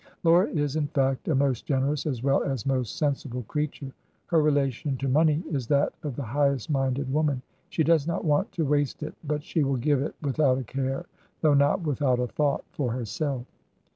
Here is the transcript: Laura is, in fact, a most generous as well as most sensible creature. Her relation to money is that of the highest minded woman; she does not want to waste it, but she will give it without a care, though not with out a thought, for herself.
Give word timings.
Laura 0.23 0.47
is, 0.49 0.77
in 0.77 0.87
fact, 0.87 1.27
a 1.27 1.35
most 1.35 1.67
generous 1.67 2.07
as 2.07 2.23
well 2.23 2.41
as 2.41 2.65
most 2.65 2.97
sensible 2.97 3.43
creature. 3.43 3.91
Her 4.25 4.41
relation 4.41 4.97
to 4.97 5.07
money 5.07 5.43
is 5.51 5.67
that 5.67 5.93
of 6.01 6.15
the 6.15 6.23
highest 6.23 6.71
minded 6.71 7.13
woman; 7.13 7.43
she 7.69 7.83
does 7.83 8.07
not 8.07 8.25
want 8.25 8.51
to 8.53 8.65
waste 8.65 9.03
it, 9.03 9.13
but 9.23 9.43
she 9.43 9.63
will 9.63 9.77
give 9.77 10.01
it 10.01 10.15
without 10.19 10.57
a 10.57 10.63
care, 10.63 11.05
though 11.41 11.53
not 11.53 11.81
with 11.83 12.01
out 12.01 12.19
a 12.19 12.25
thought, 12.25 12.65
for 12.71 12.91
herself. 12.91 13.45